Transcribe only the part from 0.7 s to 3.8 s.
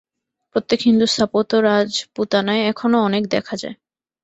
হিন্দু স্থাপত্য রাজপুতানায় এখনও অনেক দেখা যায়।